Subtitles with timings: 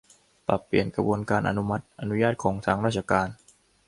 [0.47, 3.27] ปรับเปลี่ยนกระบวนการอนุมัติ อนุญาตของทางราชการ